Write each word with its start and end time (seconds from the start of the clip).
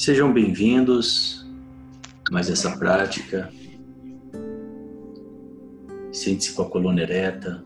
Sejam 0.00 0.32
bem-vindos 0.32 1.46
a 2.26 2.32
mais 2.32 2.48
essa 2.48 2.74
prática. 2.74 3.52
Sente-se 6.10 6.54
com 6.54 6.62
a 6.62 6.70
coluna 6.70 7.02
ereta, 7.02 7.62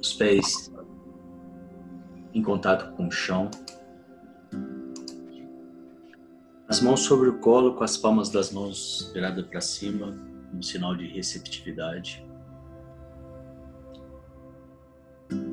os 0.00 0.12
pés 0.12 0.72
em 2.32 2.40
contato 2.44 2.94
com 2.94 3.08
o 3.08 3.10
chão, 3.10 3.50
as 6.68 6.80
mãos 6.80 7.00
sobre 7.00 7.28
o 7.28 7.40
colo, 7.40 7.74
com 7.74 7.82
as 7.82 7.96
palmas 7.96 8.30
das 8.30 8.52
mãos 8.52 9.10
viradas 9.12 9.44
para 9.46 9.60
cima, 9.60 10.16
um 10.54 10.62
sinal 10.62 10.94
de 10.94 11.08
receptividade. 11.08 12.24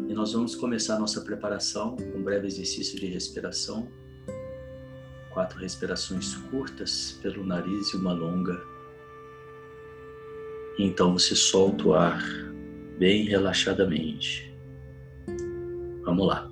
E 0.07 0.13
nós 0.13 0.33
vamos 0.33 0.53
começar 0.53 0.99
nossa 0.99 1.19
preparação 1.21 1.95
com 1.95 2.19
um 2.19 2.23
breve 2.23 2.45
exercício 2.45 2.99
de 2.99 3.07
respiração 3.07 3.87
quatro 5.33 5.59
respirações 5.59 6.35
curtas 6.51 7.19
pelo 7.21 7.45
nariz 7.45 7.93
e 7.93 7.97
uma 7.97 8.13
longa. 8.13 8.63
E 10.77 10.83
então 10.83 11.13
você 11.13 11.35
solta 11.35 11.87
o 11.87 11.93
ar 11.93 12.23
bem 12.97 13.25
relaxadamente. 13.25 14.53
Vamos 16.03 16.27
lá. 16.27 16.49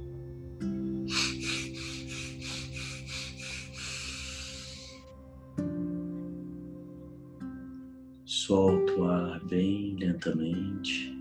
Solta 8.26 8.94
o 8.94 9.08
ar 9.08 9.46
bem 9.46 9.96
lentamente. 10.00 11.21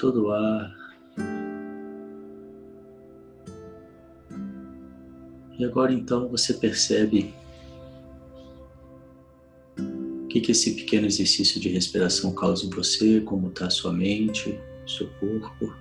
Todo 0.00 0.24
o 0.24 0.32
ar. 0.32 0.74
E 5.58 5.64
agora 5.64 5.92
então 5.92 6.26
você 6.26 6.54
percebe 6.54 7.34
o 9.78 10.26
que, 10.28 10.40
que 10.40 10.52
esse 10.52 10.74
pequeno 10.74 11.06
exercício 11.06 11.60
de 11.60 11.68
respiração 11.68 12.32
causa 12.34 12.64
em 12.64 12.70
você, 12.70 13.20
como 13.20 13.48
está 13.48 13.68
sua 13.68 13.92
mente, 13.92 14.58
seu 14.86 15.06
corpo. 15.20 15.76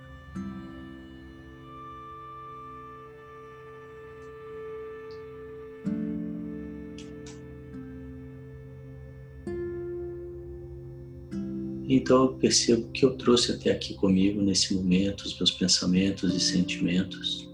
Então 12.00 12.24
eu 12.24 12.34
percebo 12.36 12.90
que 12.94 13.04
eu 13.04 13.18
trouxe 13.18 13.52
até 13.52 13.72
aqui 13.72 13.94
comigo 13.94 14.42
nesse 14.42 14.74
momento 14.74 15.24
os 15.24 15.38
meus 15.38 15.52
pensamentos 15.52 16.34
e 16.34 16.40
sentimentos. 16.40 17.50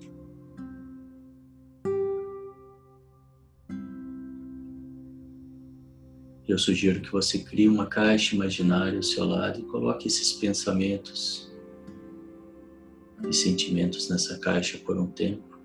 Eu 6.48 6.60
sugiro 6.60 7.02
que 7.02 7.12
você 7.12 7.40
crie 7.40 7.68
uma 7.68 7.88
caixa 7.88 8.36
imaginária 8.36 8.98
ao 8.98 9.04
seu 9.04 9.26
lado 9.26 9.60
e 9.60 9.64
coloque 9.64 10.08
esses 10.08 10.34
pensamentos 10.34 11.52
e 13.28 13.34
sentimentos 13.34 14.08
nessa 14.10 14.38
caixa 14.38 14.78
por 14.78 14.96
um 14.96 15.08
tempo, 15.08 15.60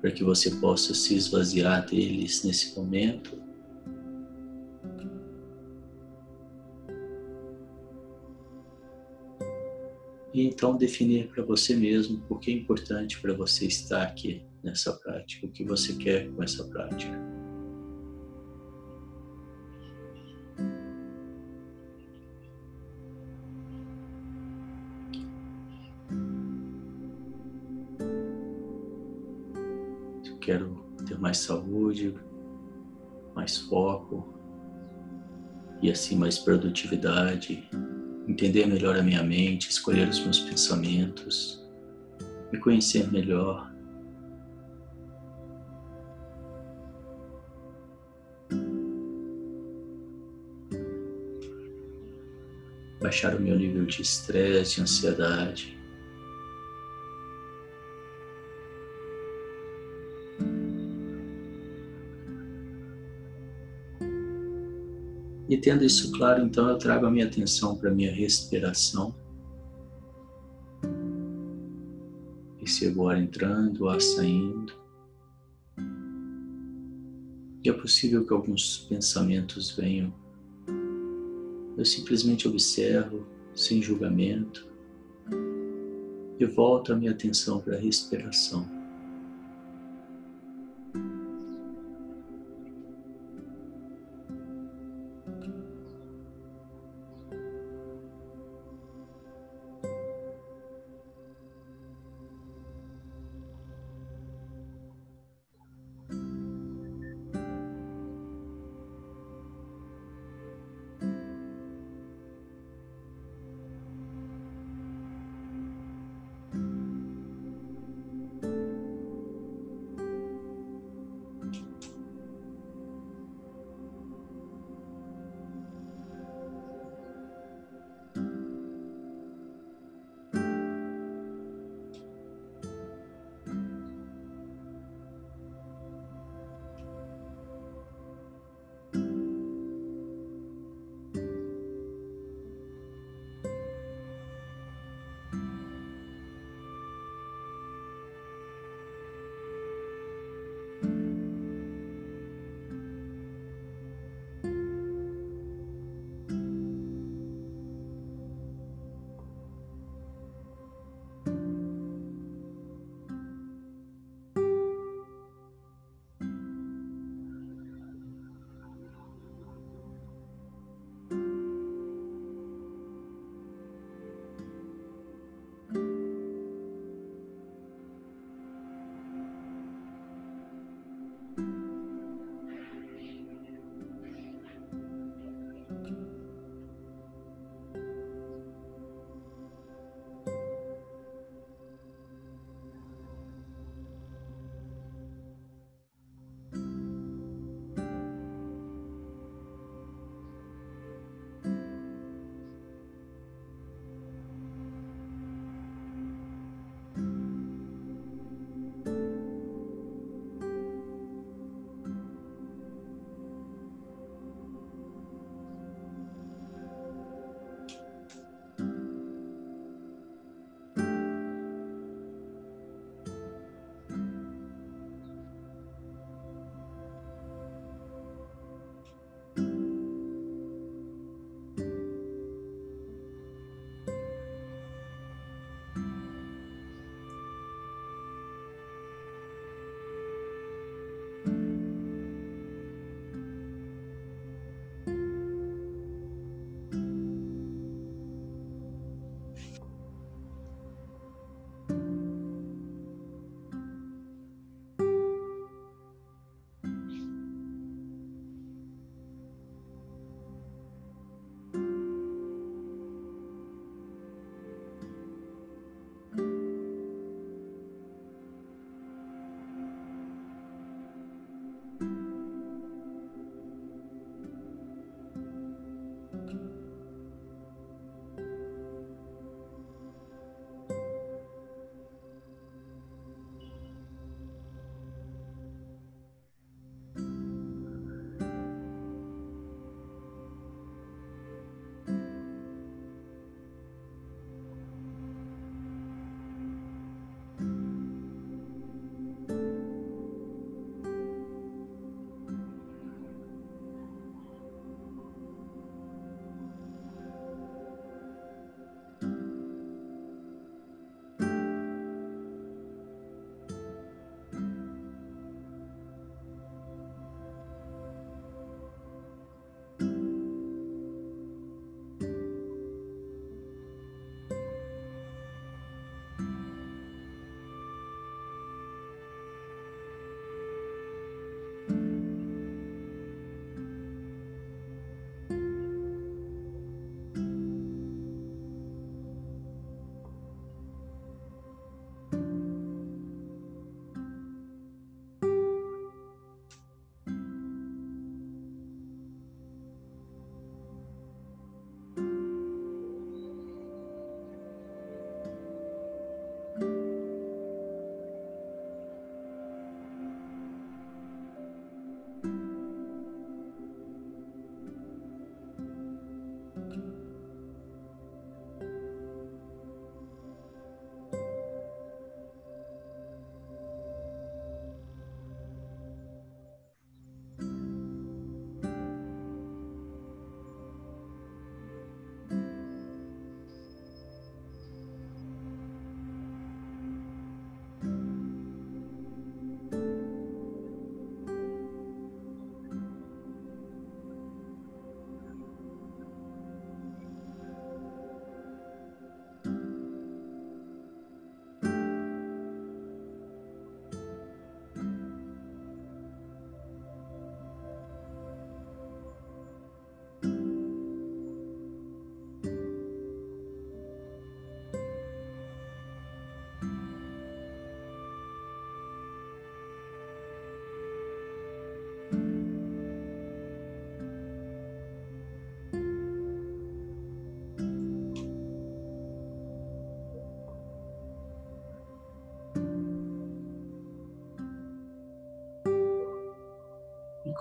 para 0.00 0.10
que 0.10 0.24
você 0.24 0.50
possa 0.56 0.92
se 0.92 1.14
esvaziar 1.14 1.86
deles 1.86 2.42
nesse 2.42 2.76
momento 2.76 3.49
então 10.46 10.76
definir 10.76 11.28
para 11.28 11.42
você 11.42 11.74
mesmo 11.74 12.18
por 12.20 12.40
que 12.40 12.50
é 12.50 12.54
importante 12.54 13.20
para 13.20 13.32
você 13.32 13.66
estar 13.66 14.02
aqui 14.02 14.42
nessa 14.62 14.92
prática, 14.92 15.46
o 15.46 15.50
que 15.50 15.64
você 15.64 15.94
quer 15.94 16.30
com 16.30 16.42
essa 16.42 16.64
prática. 16.64 17.18
Eu 30.24 30.38
quero 30.38 30.84
ter 31.06 31.18
mais 31.18 31.38
saúde, 31.38 32.14
mais 33.34 33.56
foco 33.56 34.34
e 35.82 35.90
assim 35.90 36.16
mais 36.16 36.38
produtividade, 36.38 37.68
entender 38.40 38.66
melhor 38.66 38.96
a 38.96 39.02
minha 39.02 39.22
mente, 39.22 39.68
escolher 39.68 40.08
os 40.08 40.18
meus 40.20 40.38
pensamentos, 40.38 41.62
me 42.50 42.58
conhecer 42.58 43.12
melhor. 43.12 43.70
Baixar 53.02 53.34
o 53.34 53.40
meu 53.40 53.58
nível 53.58 53.84
de 53.84 54.00
estresse, 54.00 54.76
de 54.76 54.82
ansiedade. 54.82 55.79
Tendo 65.60 65.84
isso 65.84 66.10
claro, 66.12 66.42
então 66.42 66.68
eu 66.68 66.78
trago 66.78 67.06
a 67.06 67.10
minha 67.10 67.26
atenção 67.26 67.76
para 67.76 67.90
a 67.90 67.94
minha 67.94 68.12
respiração. 68.12 69.14
O 72.96 73.08
ar 73.08 73.20
entrando, 73.20 73.82
o 73.82 73.88
ar 73.88 74.00
saindo. 74.00 74.72
E 77.64 77.68
é 77.68 77.72
possível 77.72 78.24
que 78.24 78.32
alguns 78.32 78.86
pensamentos 78.88 79.72
venham. 79.72 80.14
Eu 81.76 81.84
simplesmente 81.84 82.46
observo, 82.46 83.26
sem 83.54 83.82
julgamento, 83.82 84.68
e 86.38 86.46
volto 86.46 86.92
a 86.92 86.96
minha 86.96 87.10
atenção 87.10 87.60
para 87.60 87.76
a 87.76 87.80
respiração. 87.80 88.79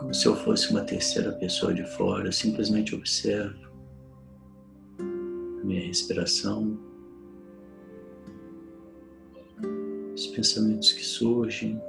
Como 0.09 0.15
se 0.15 0.27
eu 0.27 0.35
fosse 0.35 0.71
uma 0.71 0.81
terceira 0.81 1.31
pessoa 1.33 1.71
de 1.71 1.85
fora, 1.85 2.31
simplesmente 2.31 2.95
observo 2.95 3.69
a 4.97 5.63
minha 5.63 5.85
respiração, 5.85 6.79
os 10.15 10.25
pensamentos 10.25 10.93
que 10.93 11.05
surgem, 11.05 11.79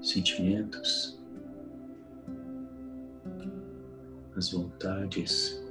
sentimentos, 0.00 1.20
as 4.34 4.52
vontades. 4.52 5.65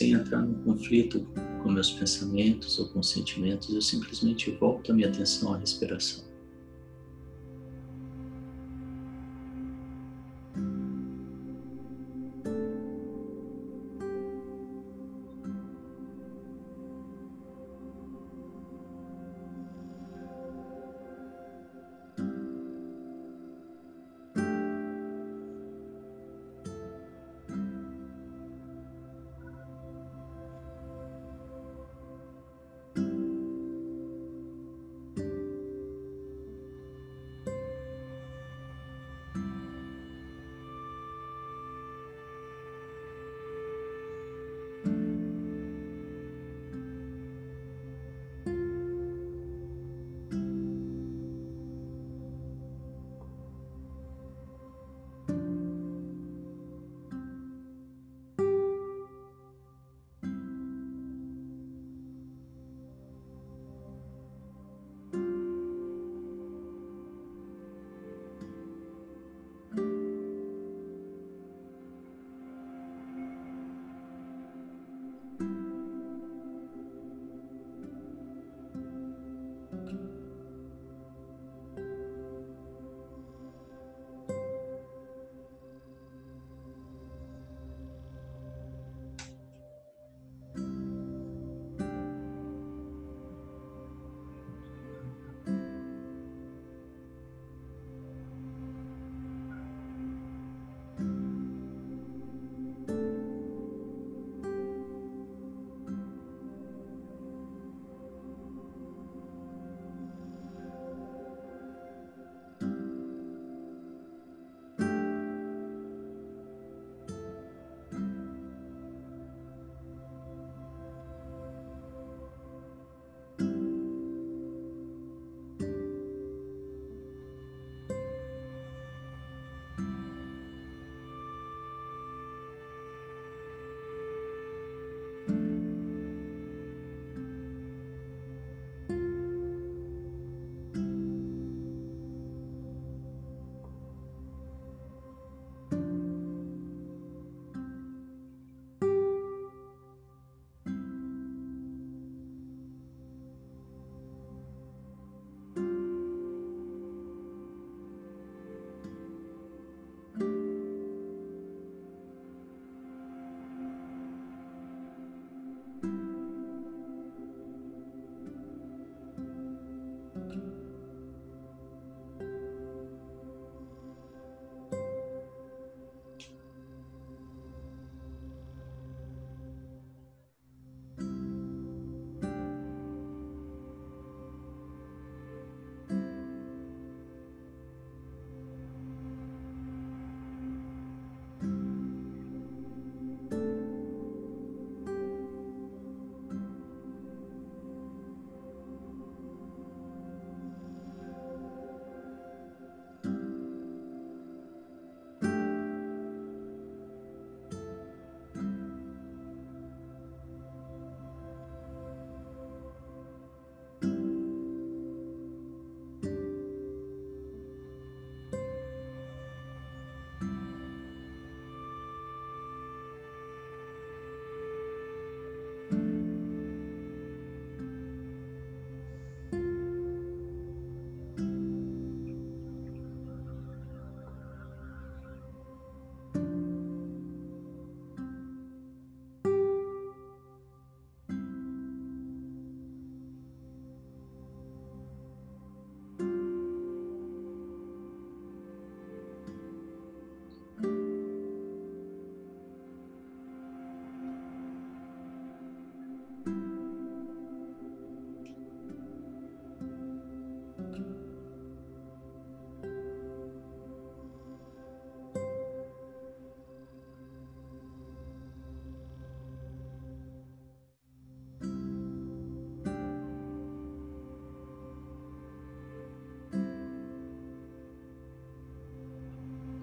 Sem 0.00 0.12
entrar 0.12 0.40
no 0.40 0.54
conflito 0.64 1.20
com 1.62 1.70
meus 1.70 1.90
pensamentos 1.90 2.78
ou 2.78 2.88
com 2.88 3.02
sentimentos, 3.02 3.74
eu 3.74 3.82
simplesmente 3.82 4.50
volto 4.52 4.90
a 4.90 4.94
minha 4.94 5.08
atenção 5.08 5.52
à 5.52 5.58
respiração. 5.58 6.29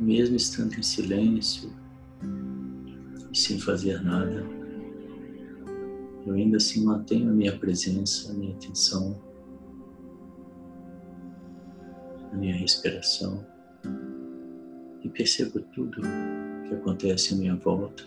Mesmo 0.08 0.38
estando 0.38 0.74
em 0.80 0.82
silêncio 0.82 1.70
e 3.30 3.38
sem 3.38 3.60
fazer 3.60 4.02
nada, 4.02 4.42
eu 6.26 6.34
ainda 6.34 6.56
assim 6.56 6.86
mantenho 6.86 7.30
a 7.30 7.34
minha 7.34 7.58
presença, 7.60 8.32
a 8.32 8.34
minha 8.34 8.56
atenção, 8.56 9.22
a 12.32 12.38
minha 12.38 12.56
respiração 12.56 13.46
e 15.04 15.10
percebo 15.10 15.60
tudo 15.76 16.02
que 16.70 16.74
acontece 16.74 17.34
à 17.34 17.38
minha 17.38 17.58
volta. 17.58 18.06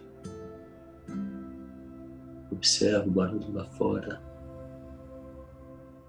Observo 2.51 3.11
o 3.11 3.13
barulho 3.13 3.53
lá 3.53 3.67
fora. 3.73 4.23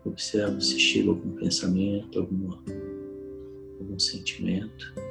Observo 0.05 0.61
se 0.61 0.79
chega 0.79 1.09
algum 1.09 1.35
pensamento, 1.35 2.17
alguma, 2.17 2.63
algum 3.77 3.99
sentimento. 3.99 5.10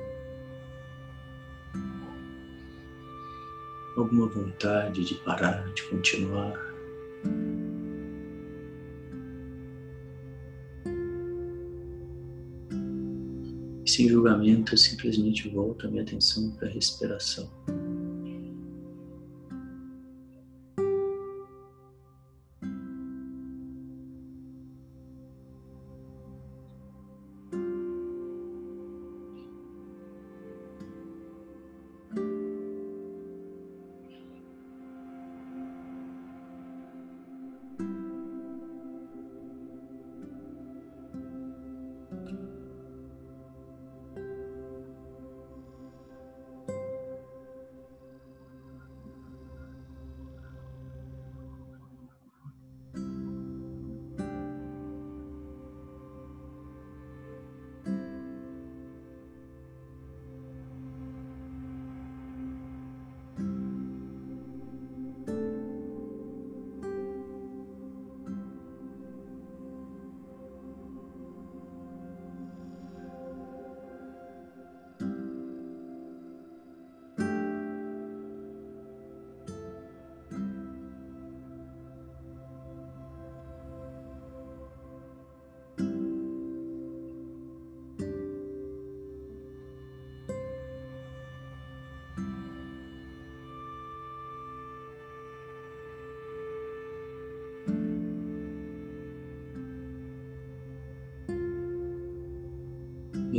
Alguma 4.00 4.26
vontade 4.28 5.04
de 5.04 5.14
parar, 5.16 5.70
de 5.74 5.82
continuar. 5.82 6.70
sem 13.84 14.08
julgamento, 14.08 14.72
eu 14.72 14.78
simplesmente 14.78 15.48
volto 15.50 15.86
a 15.86 15.90
minha 15.90 16.02
atenção 16.02 16.50
para 16.52 16.68
a 16.68 16.70
respiração. 16.70 17.50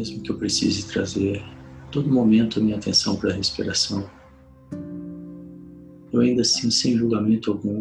Mesmo 0.02 0.24
que 0.24 0.32
eu 0.32 0.38
precise 0.38 0.88
trazer 0.88 1.44
todo 1.92 2.10
momento 2.10 2.60
a 2.60 2.64
minha 2.64 2.78
atenção 2.78 3.16
para 3.16 3.30
a 3.30 3.36
respiração, 3.36 4.10
eu 6.12 6.22
ainda 6.22 6.42
assim, 6.42 6.72
sem 6.72 6.98
julgamento 6.98 7.52
algum, 7.52 7.80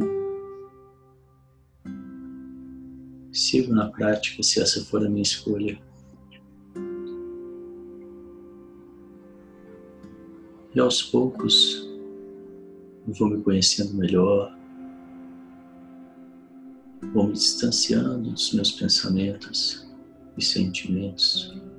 sigo 3.33 3.73
na 3.73 3.89
prática 3.89 4.43
se 4.43 4.61
essa 4.61 4.85
for 4.85 5.03
a 5.05 5.09
minha 5.09 5.23
escolha. 5.23 5.81
E 10.75 10.79
aos 10.79 11.03
poucos 11.03 11.89
eu 13.09 13.15
vou 13.15 13.31
me 13.31 13.43
conhecendo 13.43 13.95
melhor, 13.95 14.55
vou 17.15 17.29
me 17.29 17.33
distanciando 17.33 18.31
dos 18.31 18.53
meus 18.53 18.73
pensamentos 18.73 19.91
e 20.37 20.45
sentimentos 20.45 21.70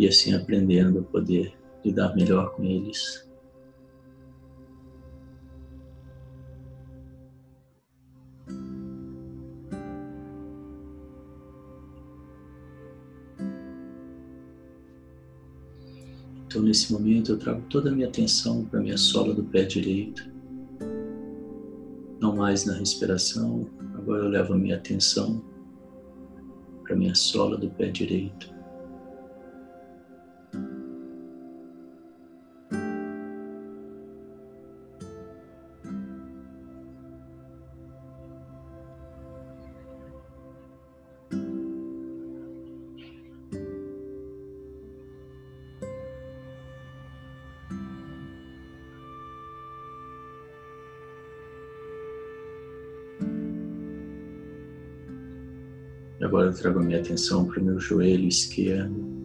e 0.00 0.08
assim 0.08 0.32
aprendendo 0.32 1.00
a 1.00 1.02
poder 1.02 1.52
lidar 1.84 2.16
melhor 2.16 2.54
com 2.54 2.64
eles. 2.64 3.28
Então, 16.46 16.62
nesse 16.62 16.90
momento, 16.90 17.32
eu 17.32 17.38
trago 17.38 17.60
toda 17.68 17.90
a 17.90 17.92
minha 17.92 18.08
atenção 18.08 18.64
para 18.64 18.80
a 18.80 18.82
minha 18.82 18.96
sola 18.96 19.34
do 19.34 19.44
pé 19.44 19.64
direito. 19.64 20.30
Não 22.18 22.34
mais 22.34 22.64
na 22.64 22.72
respiração, 22.72 23.68
agora 23.94 24.24
eu 24.24 24.30
levo 24.30 24.54
a 24.54 24.58
minha 24.58 24.76
atenção 24.76 25.44
para 26.84 26.94
a 26.94 26.96
minha 26.96 27.14
sola 27.14 27.58
do 27.58 27.68
pé 27.68 27.90
direito. 27.90 28.59
Agora 56.24 56.48
eu 56.48 56.54
trago 56.54 56.78
a 56.78 56.82
minha 56.82 57.00
atenção 57.00 57.44
para 57.44 57.60
o 57.60 57.64
meu 57.64 57.80
joelho 57.80 58.28
esquerdo. 58.28 59.19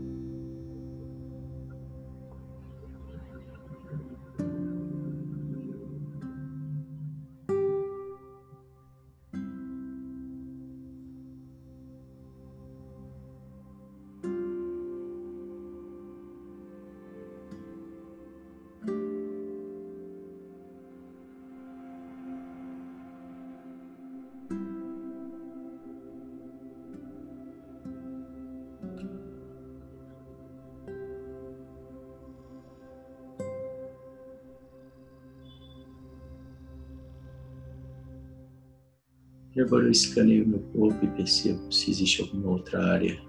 Agora 39.65 39.86
eu 39.86 39.91
escaneio 39.91 40.47
meu 40.47 40.60
corpo 40.60 41.04
e 41.04 41.08
percebo 41.10 41.71
se 41.71 41.89
existe 41.89 42.21
alguma 42.21 42.51
outra 42.51 42.86
área 42.93 43.19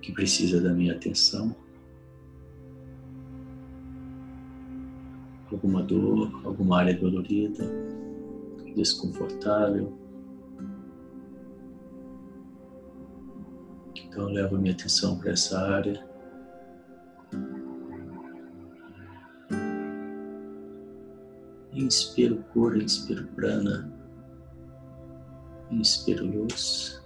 que 0.00 0.12
precisa 0.12 0.60
da 0.60 0.72
minha 0.72 0.94
atenção. 0.94 1.54
Alguma 5.50 5.82
dor, 5.82 6.30
alguma 6.44 6.78
área 6.78 6.96
dolorida, 6.96 7.64
desconfortável. 8.76 9.92
Então 13.96 14.26
levo 14.26 14.58
minha 14.58 14.74
atenção 14.74 15.18
para 15.18 15.32
essa 15.32 15.58
área. 15.58 16.06
Inspiro 21.72 22.36
cura, 22.52 22.78
inspiro 22.78 23.26
prana. 23.34 24.05
Inspiro 25.70 26.24
luz. 26.24 27.02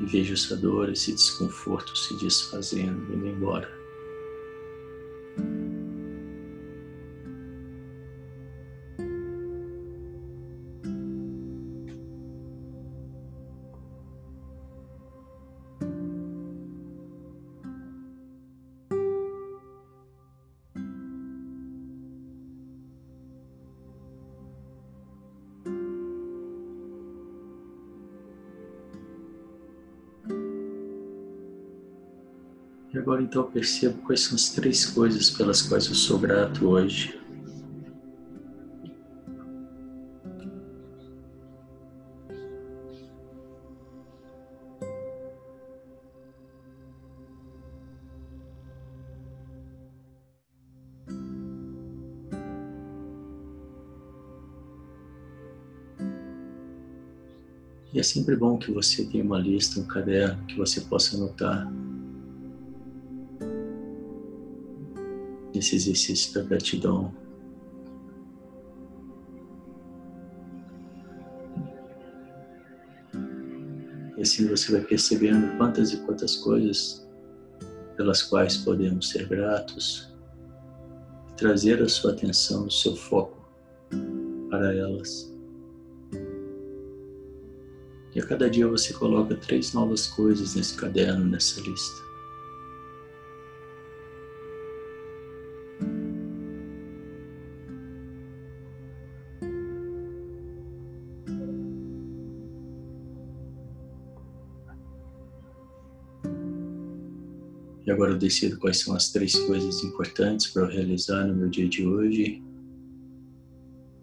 E 0.00 0.06
vejo 0.06 0.34
essa 0.34 0.56
dor, 0.56 0.90
esse 0.90 1.12
desconforto 1.12 1.96
se 1.96 2.16
desfazendo, 2.18 3.14
indo 3.14 3.26
embora. 3.26 3.83
E 32.94 32.98
agora 32.98 33.20
então 33.20 33.42
eu 33.42 33.48
percebo 33.48 34.00
quais 34.02 34.20
são 34.20 34.36
as 34.36 34.50
três 34.50 34.86
coisas 34.86 35.28
pelas 35.28 35.60
quais 35.62 35.86
eu 35.86 35.96
sou 35.96 36.16
grato 36.16 36.68
hoje. 36.68 37.20
E 57.92 57.98
é 57.98 58.02
sempre 58.04 58.36
bom 58.36 58.56
que 58.56 58.70
você 58.70 59.04
tenha 59.04 59.24
uma 59.24 59.38
lista, 59.38 59.80
um 59.80 59.84
caderno 59.84 60.46
que 60.46 60.56
você 60.56 60.80
possa 60.80 61.16
anotar 61.16 61.68
nesse 65.64 65.76
exercício 65.76 66.34
da 66.34 66.42
gratidão. 66.42 67.14
E 74.16 74.22
assim 74.22 74.46
você 74.46 74.72
vai 74.72 74.82
percebendo 74.82 75.56
quantas 75.56 75.92
e 75.92 75.96
quantas 75.98 76.36
coisas 76.36 77.08
pelas 77.96 78.22
quais 78.22 78.58
podemos 78.58 79.08
ser 79.08 79.26
gratos 79.26 80.12
e 81.30 81.34
trazer 81.34 81.82
a 81.82 81.88
sua 81.88 82.12
atenção, 82.12 82.66
o 82.66 82.70
seu 82.70 82.94
foco 82.94 83.48
para 84.50 84.74
elas. 84.74 85.32
E 88.14 88.20
a 88.20 88.26
cada 88.26 88.48
dia 88.50 88.68
você 88.68 88.92
coloca 88.92 89.34
três 89.34 89.72
novas 89.72 90.06
coisas 90.06 90.54
nesse 90.54 90.74
caderno, 90.74 91.24
nessa 91.24 91.60
lista. 91.60 92.13
Eu 108.14 108.18
decido 108.18 108.58
quais 108.58 108.78
são 108.78 108.94
as 108.94 109.10
três 109.10 109.34
coisas 109.34 109.82
importantes 109.82 110.46
para 110.46 110.62
eu 110.62 110.68
realizar 110.68 111.26
no 111.26 111.34
meu 111.34 111.48
dia 111.48 111.68
de 111.68 111.86
hoje. 111.86 112.42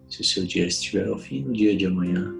Se 0.09 0.21
o 0.21 0.23
seu 0.23 0.45
dia 0.45 0.67
estiver 0.67 1.07
ao 1.07 1.17
fim, 1.17 1.43
no 1.43 1.53
dia 1.53 1.75
de 1.75 1.85
amanhã. 1.85 2.33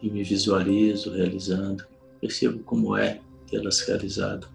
E 0.00 0.08
me 0.08 0.22
visualizo 0.22 1.10
realizando 1.10 1.84
Percebo 2.20 2.58
como 2.64 2.96
é 2.96 3.20
tê-las 3.48 3.80
realizado, 3.80 4.48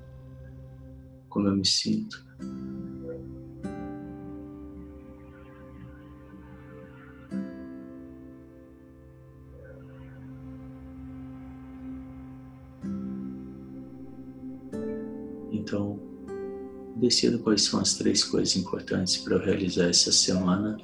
como 1.29 1.47
eu 1.47 1.55
me 1.55 1.65
sinto. 1.65 2.23
Então, 15.51 15.99
decido 16.95 17.39
quais 17.39 17.63
são 17.63 17.79
as 17.79 17.95
três 17.95 18.23
coisas 18.23 18.55
importantes 18.55 19.17
para 19.17 19.35
eu 19.35 19.39
realizar 19.39 19.89
essa 19.89 20.11
semana. 20.11 20.77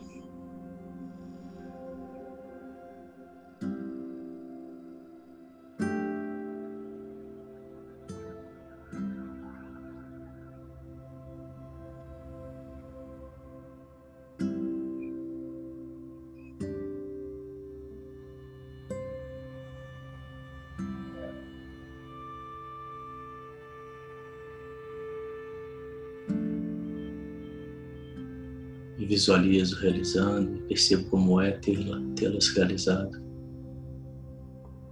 Visualizo 29.19 29.75
realizando 29.81 30.61
percebo 30.67 31.09
como 31.09 31.41
é 31.41 31.51
tê-las 31.51 32.47
realizado, 32.55 33.21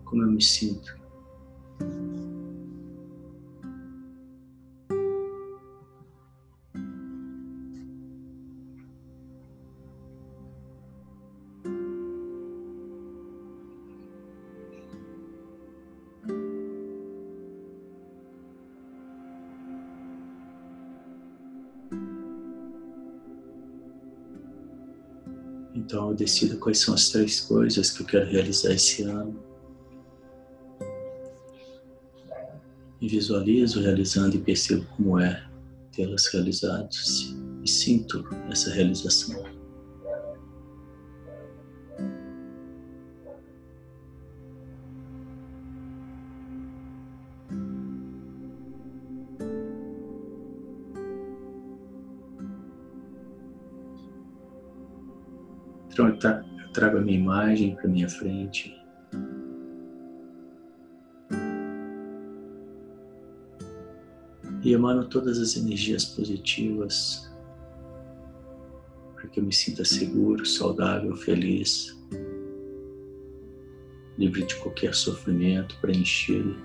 como 0.03 0.23
eu 0.23 0.31
me 0.31 0.41
sinto. 0.41 0.97
Então 25.87 26.09
eu 26.09 26.13
decido 26.13 26.57
quais 26.57 26.79
são 26.79 26.93
as 26.93 27.07
três 27.07 27.39
coisas 27.39 27.89
que 27.89 28.01
eu 28.01 28.05
quero 28.05 28.29
realizar 28.29 28.73
esse 28.73 29.03
ano. 29.03 29.41
E 32.99 33.07
visualizo 33.07 33.79
realizando 33.79 34.35
e 34.35 34.39
percebo 34.39 34.85
como 34.97 35.17
é 35.17 35.47
tê-las 35.93 36.27
realizadas 36.27 37.33
e 37.63 37.69
sinto 37.69 38.21
essa 38.51 38.69
realização. 38.69 39.56
Trago 56.77 56.99
a 56.99 57.01
minha 57.01 57.17
imagem 57.17 57.75
para 57.75 57.87
minha 57.87 58.07
frente. 58.07 58.79
E 64.63 64.73
emano 64.73 65.05
todas 65.05 65.39
as 65.39 65.57
energias 65.57 66.05
positivas 66.05 67.27
para 69.15 69.27
que 69.27 69.39
eu 69.39 69.43
me 69.43 69.51
sinta 69.51 69.83
seguro, 69.83 70.45
saudável, 70.45 71.15
feliz, 71.15 71.97
livre 74.15 74.45
de 74.45 74.55
qualquer 74.57 74.93
sofrimento, 74.93 75.75
preenchido, 75.81 76.55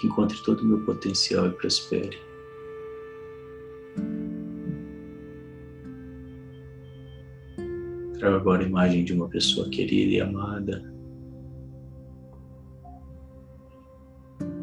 que 0.00 0.06
encontre 0.06 0.40
todo 0.44 0.60
o 0.60 0.64
meu 0.64 0.84
potencial 0.84 1.48
e 1.48 1.50
prospere. 1.50 2.16
Trago 8.24 8.38
agora 8.38 8.64
a 8.64 8.66
imagem 8.66 9.04
de 9.04 9.12
uma 9.12 9.28
pessoa 9.28 9.68
querida 9.68 10.12
e 10.12 10.18
amada. 10.18 10.82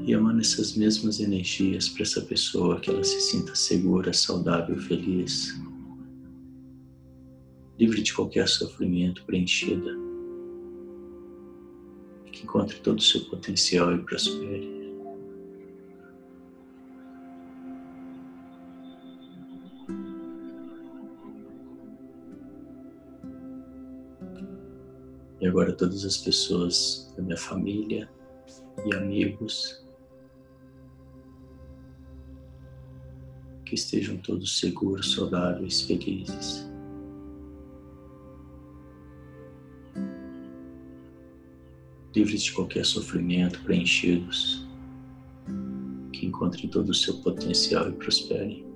E 0.03 0.11
emana 0.13 0.41
essas 0.41 0.75
mesmas 0.75 1.19
energias 1.19 1.87
para 1.87 2.01
essa 2.01 2.21
pessoa, 2.21 2.79
que 2.79 2.89
ela 2.89 3.03
se 3.03 3.21
sinta 3.21 3.53
segura, 3.53 4.11
saudável, 4.13 4.75
feliz, 4.77 5.53
livre 7.77 8.01
de 8.01 8.11
qualquer 8.15 8.47
sofrimento, 8.47 9.23
preenchida. 9.25 9.91
que 12.31 12.43
encontre 12.43 12.79
todo 12.79 12.97
o 12.97 13.03
seu 13.03 13.21
potencial 13.25 13.93
e 13.93 13.99
prospere. 13.99 14.80
Agora 25.51 25.73
todas 25.73 26.05
as 26.05 26.15
pessoas 26.15 27.13
da 27.17 27.21
minha 27.21 27.37
família 27.37 28.09
e 28.85 28.95
amigos 28.95 29.85
que 33.65 33.75
estejam 33.75 34.15
todos 34.17 34.59
seguros, 34.59 35.13
saudáveis, 35.13 35.81
felizes. 35.81 36.65
Livres 42.15 42.43
de 42.43 42.53
qualquer 42.53 42.85
sofrimento, 42.85 43.61
preenchidos, 43.63 44.65
que 46.13 46.25
encontrem 46.25 46.69
todo 46.69 46.89
o 46.89 46.95
seu 46.95 47.15
potencial 47.21 47.89
e 47.89 47.93
prosperem. 47.93 48.70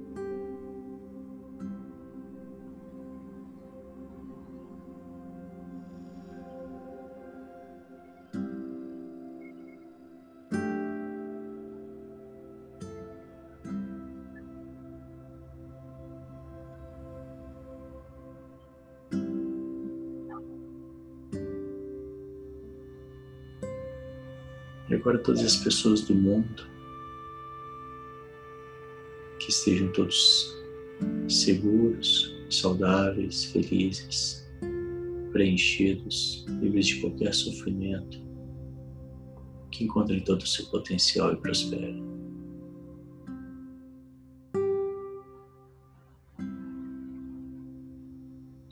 Agora 25.06 25.20
todas 25.20 25.46
as 25.46 25.58
pessoas 25.58 26.02
do 26.02 26.16
mundo. 26.16 26.64
Que 29.40 29.52
estejam 29.52 29.92
todos 29.92 30.52
seguros, 31.30 32.36
saudáveis, 32.50 33.46
felizes, 33.46 34.44
preenchidos, 35.32 36.44
livres 36.60 36.88
de 36.88 37.02
qualquer 37.02 37.36
sofrimento, 37.36 38.20
que 39.70 39.84
encontrem 39.84 40.22
todo 40.22 40.42
o 40.42 40.48
seu 40.48 40.66
potencial 40.72 41.34
e 41.34 41.38
prosperem. 41.38 42.04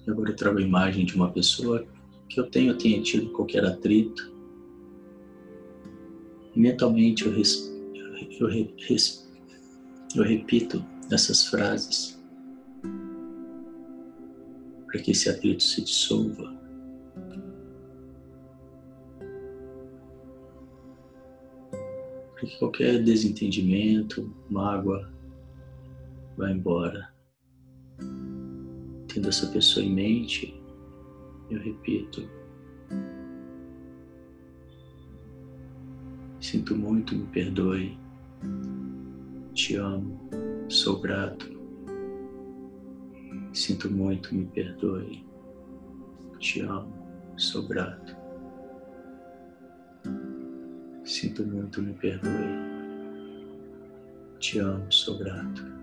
Agora 0.08 0.34
trago 0.34 0.58
a 0.58 0.64
imagem 0.64 1.06
de 1.06 1.16
uma 1.16 1.32
pessoa 1.32 1.86
que 2.28 2.40
eu 2.40 2.50
tenho, 2.50 2.76
tenha 2.76 3.04
tido 3.04 3.30
qualquer 3.34 3.64
atrito, 3.64 4.33
mentalmente 6.56 7.26
eu, 7.26 7.34
res, 7.34 7.72
eu, 8.40 8.48
res, 8.48 9.28
eu 10.16 10.24
repito 10.24 10.84
essas 11.12 11.48
frases 11.48 12.14
para 14.94 15.02
que 15.02 15.10
esse 15.10 15.28
atrito 15.28 15.64
se 15.64 15.82
dissolva. 15.82 16.54
Para 22.36 22.42
que 22.42 22.60
qualquer 22.60 23.04
desentendimento, 23.04 24.32
mágoa, 24.52 25.12
vá 26.38 26.52
embora. 26.52 27.12
Tendo 29.08 29.30
essa 29.30 29.48
pessoa 29.48 29.84
em 29.84 29.92
mente, 29.92 30.62
eu 31.50 31.60
repito, 31.60 32.30
Sinto 36.54 36.76
muito, 36.76 37.16
me 37.16 37.26
perdoe. 37.26 37.98
Te 39.56 39.76
amo, 39.76 40.30
sou 40.70 41.02
grato. 41.02 41.52
Sinto 43.52 43.90
muito, 43.90 44.36
me 44.36 44.46
perdoe. 44.46 45.26
Te 46.38 46.62
amo, 46.62 46.94
sou 47.38 47.68
grato. 47.68 48.16
Sinto 51.04 51.44
muito, 51.44 51.82
me 51.82 51.94
perdoe. 51.94 52.54
Te 54.38 54.60
amo, 54.60 54.92
sou 54.92 55.18
grato. 55.18 55.83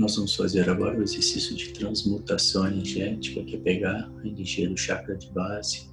Nós 0.00 0.16
vamos 0.16 0.34
fazer 0.34 0.66
agora 0.70 0.98
o 0.98 1.02
exercício 1.02 1.54
de 1.54 1.74
transmutação 1.74 2.66
energética, 2.66 3.44
que 3.44 3.54
é 3.54 3.58
pegar 3.58 4.10
a 4.24 4.26
energia 4.26 4.66
do 4.66 4.74
chakra 4.74 5.14
de 5.14 5.30
base 5.30 5.90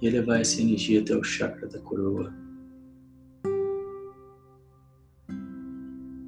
e 0.00 0.06
elevar 0.06 0.40
essa 0.40 0.58
energia 0.58 1.02
até 1.02 1.14
o 1.14 1.22
chakra 1.22 1.68
da 1.68 1.78
coroa. 1.80 2.32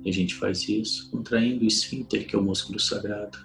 E 0.04 0.10
a 0.10 0.12
gente 0.12 0.34
faz 0.34 0.68
isso 0.68 1.10
contraindo 1.10 1.64
o 1.64 1.66
esfíncter, 1.66 2.26
que 2.26 2.36
é 2.36 2.38
o 2.38 2.42
músculo 2.42 2.78
sagrado, 2.78 3.38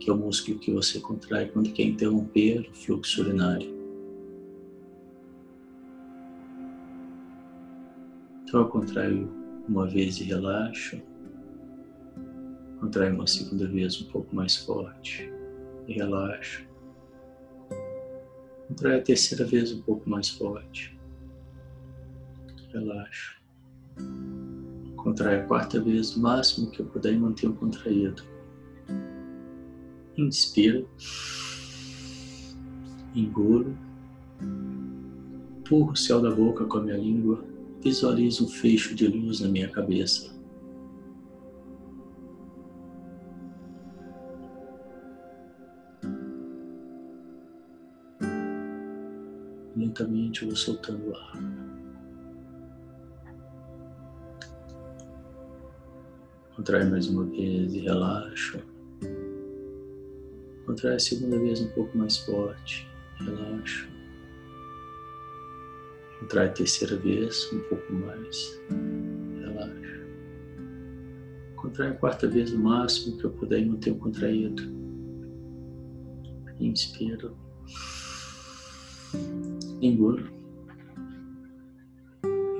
que 0.00 0.10
é 0.10 0.12
o 0.12 0.16
músculo 0.18 0.58
que 0.58 0.70
você 0.70 1.00
contrai 1.00 1.48
quando 1.48 1.72
quer 1.72 1.84
interromper 1.84 2.68
o 2.70 2.74
fluxo 2.74 3.22
urinário. 3.22 3.74
Então 8.44 8.60
eu 8.60 8.68
contraio 8.68 9.47
uma 9.68 9.86
vez 9.86 10.18
e 10.18 10.24
relaxo. 10.24 11.00
Contrai 12.80 13.12
uma 13.12 13.26
segunda 13.26 13.66
vez 13.66 14.00
um 14.00 14.06
pouco 14.06 14.34
mais 14.34 14.56
forte 14.56 15.30
e 15.86 15.92
relaxo. 15.92 16.66
Contrai 18.68 18.98
a 18.98 19.02
terceira 19.02 19.44
vez 19.44 19.72
um 19.72 19.82
pouco 19.82 20.08
mais 20.08 20.30
forte. 20.30 20.98
Relaxo. 22.72 23.38
Contrai 24.96 25.40
a 25.40 25.46
quarta 25.46 25.80
vez 25.80 26.16
o 26.16 26.20
máximo 26.20 26.70
que 26.70 26.80
eu 26.80 26.86
puder 26.86 27.12
e 27.12 27.18
mantenho 27.18 27.54
contraído. 27.54 28.22
Inspiro. 30.16 30.88
Engulo. 33.14 33.76
Empurro 35.60 35.92
o 35.92 35.96
céu 35.96 36.20
da 36.20 36.30
boca 36.30 36.64
com 36.64 36.78
a 36.78 36.82
minha 36.82 36.96
língua 36.96 37.47
visualizo 37.82 38.44
um 38.44 38.48
fecho 38.48 38.94
de 38.94 39.06
luz 39.06 39.40
na 39.40 39.48
minha 39.48 39.68
cabeça. 39.68 40.36
Lentamente 49.76 50.42
eu 50.42 50.48
vou 50.48 50.56
soltando 50.56 51.10
o 51.10 51.16
ar. 51.16 51.32
Contrai 56.56 56.84
mais 56.84 57.06
uma 57.08 57.24
vez 57.24 57.72
e 57.72 57.78
relaxo. 57.78 58.58
Contrai 60.66 60.96
a 60.96 60.98
segunda 60.98 61.38
vez 61.38 61.60
um 61.60 61.68
pouco 61.70 61.96
mais 61.96 62.18
forte. 62.18 62.88
Relaxo. 63.20 63.97
Contrai 66.20 66.46
a 66.46 66.52
terceira 66.52 66.96
vez, 66.96 67.50
um 67.52 67.60
pouco 67.60 67.92
mais. 67.92 68.60
Relaxa. 69.40 70.06
Contrai 71.56 71.90
a 71.90 71.94
quarta 71.94 72.28
vez 72.28 72.52
o 72.52 72.58
máximo 72.58 73.16
que 73.18 73.24
eu 73.24 73.30
puder 73.30 73.60
e 73.60 73.66
manter 73.66 73.92
o 73.92 73.96
contraído. 73.96 74.62
Inspiro. 76.60 77.36
Engulo. 79.80 80.28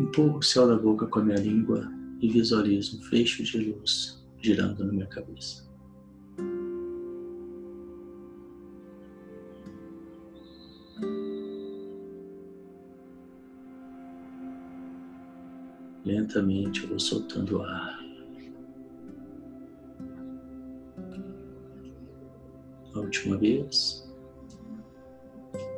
Empurro 0.00 0.38
o 0.38 0.42
céu 0.42 0.68
da 0.68 0.78
boca 0.78 1.06
com 1.06 1.18
a 1.18 1.24
minha 1.24 1.38
língua 1.38 1.90
e 2.20 2.28
visualizo 2.28 2.98
um 2.98 3.02
fecho 3.02 3.42
de 3.42 3.58
luz 3.58 4.24
girando 4.40 4.84
na 4.84 4.92
minha 4.92 5.06
cabeça. 5.06 5.67
Lentamente 16.08 16.84
eu 16.84 16.88
vou 16.88 16.98
soltando 16.98 17.60
ar. 17.60 18.00
A 22.94 22.98
última 22.98 23.36
vez. 23.36 24.10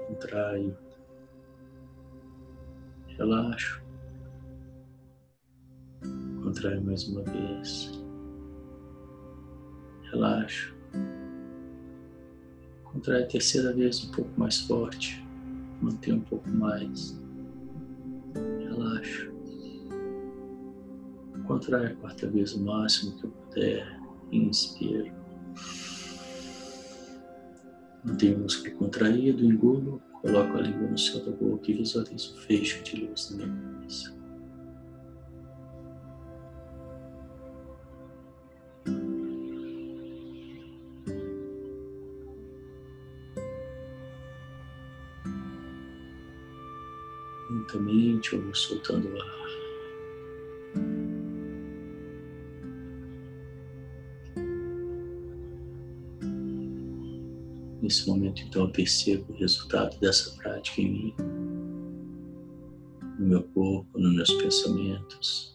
Contraio. 0.07 0.79
Relaxo. 3.09 3.83
Contraio 6.45 6.81
mais 6.85 7.09
uma 7.09 7.25
vez. 7.25 7.91
Relaxo. 10.13 10.77
Contrai 12.85 13.25
a 13.25 13.27
terceira 13.27 13.73
vez 13.73 14.05
um 14.05 14.13
pouco 14.13 14.31
mais 14.39 14.61
forte. 14.61 15.27
Mantém 15.83 16.15
um 16.15 16.21
pouco 16.21 16.49
mais. 16.51 17.21
Relaxa. 18.61 19.40
Contrai 21.51 21.87
a 21.87 21.95
quarta 21.97 22.29
vez 22.29 22.55
o 22.55 22.63
máximo 22.63 23.19
que 23.19 23.25
eu 23.25 23.31
puder. 23.31 24.01
Inspiro. 24.31 25.13
Mantenho 28.05 28.37
o 28.37 28.41
músculo 28.43 28.77
contraído, 28.77 29.45
engulo, 29.45 30.01
coloco 30.23 30.57
a 30.57 30.61
língua 30.61 30.87
no 30.87 30.97
céu 30.97 31.25
da 31.25 31.33
boca 31.33 31.69
e 31.69 31.75
visualizo 31.75 32.37
um 32.37 32.41
fecho 32.43 32.85
de 32.85 33.05
luz 33.05 33.31
na 33.33 33.47
minha 33.47 33.73
cabeça. 33.73 34.21
lentamente 47.51 48.35
eu 48.35 48.41
vou 48.41 48.55
soltando 48.55 49.09
o 49.09 49.21
ar. 49.21 49.40
Nesse 57.91 58.09
momento, 58.09 58.41
então, 58.43 58.63
eu 58.63 58.71
percebo 58.71 59.33
o 59.33 59.37
resultado 59.37 59.99
dessa 59.99 60.31
prática 60.37 60.81
em 60.81 60.93
mim, 60.93 61.15
no 63.19 63.27
meu 63.27 63.43
corpo, 63.43 63.99
nos 63.99 64.15
meus 64.15 64.33
pensamentos. 64.35 65.53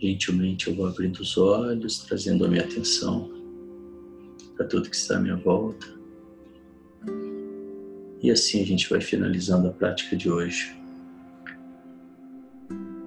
Gentilmente 0.00 0.66
eu 0.66 0.74
vou 0.74 0.88
abrindo 0.88 1.20
os 1.20 1.38
olhos, 1.38 2.00
trazendo 2.00 2.44
a 2.44 2.48
minha 2.48 2.64
atenção 2.64 3.30
para 4.56 4.66
tudo 4.66 4.90
que 4.90 4.96
está 4.96 5.16
à 5.16 5.20
minha 5.20 5.36
volta. 5.36 5.86
E 8.20 8.32
assim 8.32 8.60
a 8.60 8.66
gente 8.66 8.90
vai 8.90 9.00
finalizando 9.00 9.68
a 9.68 9.72
prática 9.72 10.16
de 10.16 10.28
hoje. 10.28 10.76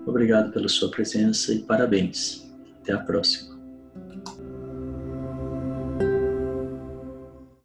Obrigado 0.05 0.53
pela 0.53 0.69
sua 0.69 0.89
presença 0.89 1.53
e 1.53 1.59
parabéns. 1.63 2.49
Até 2.79 2.93
a 2.93 2.99
próxima. 2.99 3.52